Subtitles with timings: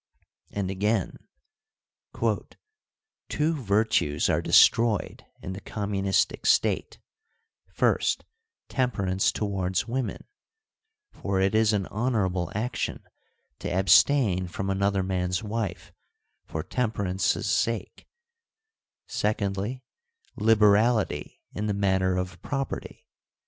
[0.51, 1.15] And again:
[3.29, 6.97] Two virtues are destroyed in the communistic State;
[7.71, 8.25] first,
[8.67, 10.23] temperance towards women
[11.11, 13.03] (for it is an honourable action
[13.59, 15.93] to abstain from another man's wife
[16.47, 18.07] for temper ance' sake);
[19.05, 19.83] secondly,
[20.35, 23.05] liberality in the matter of pro perty.